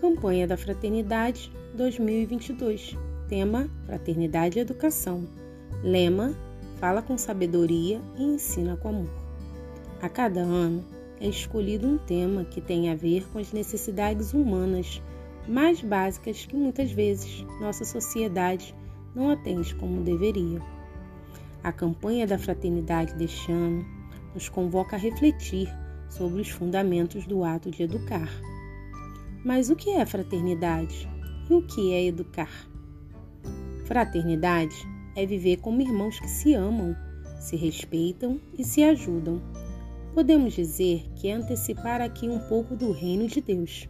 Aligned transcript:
Campanha 0.00 0.46
da 0.46 0.56
Fraternidade 0.56 1.52
2022. 1.74 2.96
Tema: 3.28 3.68
Fraternidade 3.84 4.58
e 4.58 4.62
Educação. 4.62 5.28
Lema: 5.82 6.34
Fala 6.78 7.02
com 7.02 7.18
sabedoria 7.18 8.00
e 8.16 8.22
ensina 8.22 8.78
com 8.78 8.88
amor. 8.88 9.10
A 10.00 10.08
cada 10.08 10.40
ano 10.40 10.82
é 11.20 11.28
escolhido 11.28 11.86
um 11.86 11.98
tema 11.98 12.46
que 12.46 12.62
tem 12.62 12.88
a 12.88 12.94
ver 12.94 13.28
com 13.28 13.38
as 13.38 13.52
necessidades 13.52 14.32
humanas 14.32 15.02
mais 15.46 15.82
básicas 15.82 16.46
que 16.46 16.56
muitas 16.56 16.90
vezes 16.90 17.44
nossa 17.60 17.84
sociedade 17.84 18.74
não 19.14 19.28
atende 19.28 19.74
como 19.74 20.00
deveria. 20.00 20.62
A 21.62 21.72
campanha 21.72 22.26
da 22.26 22.38
fraternidade 22.38 23.14
deste 23.16 23.52
ano 23.52 23.84
nos 24.32 24.48
convoca 24.48 24.96
a 24.96 24.98
refletir 24.98 25.68
sobre 26.08 26.40
os 26.40 26.48
fundamentos 26.48 27.26
do 27.26 27.44
ato 27.44 27.70
de 27.70 27.82
educar. 27.82 28.30
Mas 29.44 29.70
o 29.70 29.76
que 29.76 29.90
é 29.90 30.04
fraternidade 30.04 31.08
e 31.48 31.54
o 31.54 31.62
que 31.62 31.94
é 31.94 32.04
educar? 32.04 32.68
Fraternidade 33.86 34.76
é 35.16 35.24
viver 35.24 35.56
como 35.56 35.80
irmãos 35.80 36.20
que 36.20 36.28
se 36.28 36.52
amam, 36.52 36.94
se 37.40 37.56
respeitam 37.56 38.38
e 38.58 38.62
se 38.62 38.82
ajudam. 38.82 39.40
Podemos 40.12 40.52
dizer 40.52 41.10
que 41.16 41.28
é 41.28 41.32
antecipar 41.32 42.02
aqui 42.02 42.28
um 42.28 42.38
pouco 42.38 42.76
do 42.76 42.92
reino 42.92 43.26
de 43.26 43.40
Deus. 43.40 43.88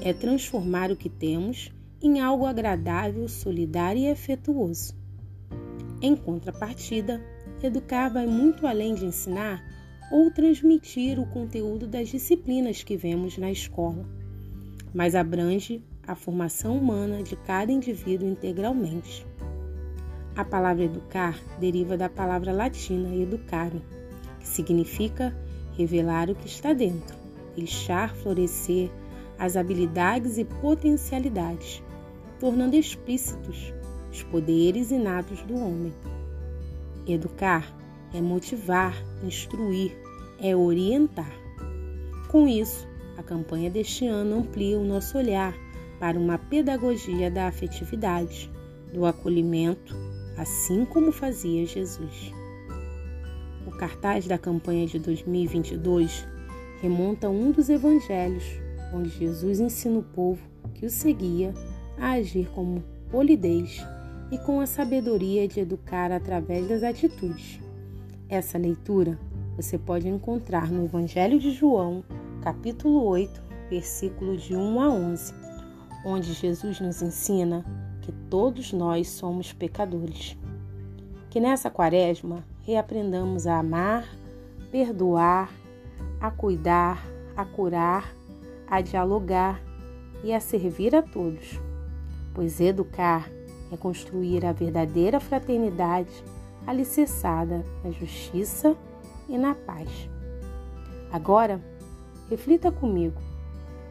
É 0.00 0.12
transformar 0.12 0.90
o 0.90 0.96
que 0.96 1.08
temos 1.08 1.70
em 2.02 2.20
algo 2.20 2.44
agradável, 2.44 3.28
solidário 3.28 4.02
e 4.02 4.10
afetuoso. 4.10 4.94
Em 6.02 6.16
contrapartida, 6.16 7.22
educar 7.62 8.08
vai 8.08 8.26
muito 8.26 8.66
além 8.66 8.96
de 8.96 9.06
ensinar 9.06 9.62
ou 10.10 10.28
transmitir 10.32 11.20
o 11.20 11.26
conteúdo 11.26 11.86
das 11.86 12.08
disciplinas 12.08 12.82
que 12.82 12.96
vemos 12.96 13.38
na 13.38 13.50
escola, 13.52 14.04
mas 14.94 15.14
abrange 15.14 15.82
a 16.06 16.14
formação 16.14 16.76
humana 16.76 17.22
de 17.22 17.36
cada 17.36 17.72
indivíduo 17.72 18.28
integralmente. 18.28 19.26
A 20.34 20.44
palavra 20.44 20.84
educar 20.84 21.38
deriva 21.60 21.96
da 21.96 22.08
palavra 22.08 22.52
latina 22.52 23.14
educare, 23.14 23.82
que 24.40 24.48
significa 24.48 25.36
revelar 25.76 26.30
o 26.30 26.34
que 26.34 26.46
está 26.46 26.72
dentro, 26.72 27.16
deixar 27.54 28.14
florescer 28.16 28.90
as 29.38 29.56
habilidades 29.56 30.38
e 30.38 30.44
potencialidades, 30.44 31.82
tornando 32.38 32.76
explícitos 32.76 33.72
os 34.10 34.22
poderes 34.24 34.90
inatos 34.90 35.42
do 35.42 35.54
homem. 35.54 35.92
Educar 37.06 37.74
é 38.14 38.20
motivar, 38.20 38.94
instruir, 39.24 39.96
é 40.38 40.54
orientar. 40.54 41.32
Com 42.28 42.46
isso, 42.46 42.86
a 43.22 43.24
campanha 43.24 43.70
deste 43.70 44.06
ano 44.06 44.40
amplia 44.40 44.76
o 44.76 44.84
nosso 44.84 45.16
olhar 45.16 45.54
para 46.00 46.18
uma 46.18 46.36
pedagogia 46.36 47.30
da 47.30 47.46
afetividade, 47.46 48.50
do 48.92 49.06
acolhimento, 49.06 49.94
assim 50.36 50.84
como 50.84 51.12
fazia 51.12 51.64
Jesus. 51.64 52.32
O 53.64 53.70
cartaz 53.70 54.26
da 54.26 54.36
campanha 54.36 54.86
de 54.86 54.98
2022 54.98 56.26
remonta 56.80 57.28
a 57.28 57.30
um 57.30 57.52
dos 57.52 57.68
evangelhos, 57.68 58.44
onde 58.92 59.08
Jesus 59.10 59.60
ensina 59.60 60.00
o 60.00 60.02
povo 60.02 60.42
que 60.74 60.84
o 60.84 60.90
seguia 60.90 61.54
a 61.96 62.12
agir 62.12 62.48
como 62.52 62.82
polidez 63.08 63.86
e 64.32 64.38
com 64.38 64.58
a 64.58 64.66
sabedoria 64.66 65.46
de 65.46 65.60
educar 65.60 66.10
através 66.10 66.66
das 66.66 66.82
atitudes. 66.82 67.60
Essa 68.28 68.58
leitura 68.58 69.16
você 69.56 69.78
pode 69.78 70.08
encontrar 70.08 70.70
no 70.70 70.84
Evangelho 70.84 71.38
de 71.38 71.50
João, 71.52 72.02
capítulo 72.42 73.04
8, 73.04 73.40
versículo 73.70 74.36
de 74.36 74.56
1 74.56 74.80
a 74.80 74.88
11, 74.88 75.32
onde 76.04 76.32
Jesus 76.32 76.80
nos 76.80 77.00
ensina 77.00 77.64
que 78.00 78.10
todos 78.10 78.72
nós 78.72 79.08
somos 79.08 79.52
pecadores. 79.52 80.36
Que 81.30 81.38
nessa 81.38 81.70
quaresma 81.70 82.44
reaprendamos 82.62 83.46
a 83.46 83.60
amar, 83.60 84.08
perdoar, 84.72 85.52
a 86.20 86.32
cuidar, 86.32 87.06
a 87.36 87.44
curar, 87.44 88.12
a 88.66 88.80
dialogar 88.80 89.62
e 90.24 90.34
a 90.34 90.40
servir 90.40 90.96
a 90.96 91.02
todos, 91.02 91.60
pois 92.34 92.60
educar 92.60 93.30
é 93.70 93.76
construir 93.76 94.44
a 94.44 94.52
verdadeira 94.52 95.20
fraternidade 95.20 96.24
alicerçada 96.66 97.64
na 97.84 97.90
justiça 97.92 98.76
e 99.28 99.38
na 99.38 99.54
paz. 99.54 99.88
Agora, 101.12 101.60
Reflita 102.32 102.72
comigo. 102.72 103.20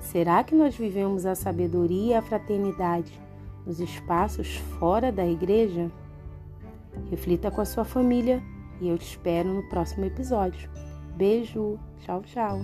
Será 0.00 0.42
que 0.42 0.54
nós 0.54 0.74
vivemos 0.74 1.26
a 1.26 1.34
sabedoria 1.34 2.14
e 2.14 2.14
a 2.14 2.22
fraternidade 2.22 3.12
nos 3.66 3.78
espaços 3.78 4.56
fora 4.78 5.12
da 5.12 5.26
igreja? 5.26 5.92
Reflita 7.10 7.50
com 7.50 7.60
a 7.60 7.66
sua 7.66 7.84
família 7.84 8.42
e 8.80 8.88
eu 8.88 8.96
te 8.96 9.04
espero 9.04 9.52
no 9.52 9.68
próximo 9.68 10.06
episódio. 10.06 10.70
Beijo, 11.14 11.78
tchau, 12.00 12.22
tchau. 12.22 12.58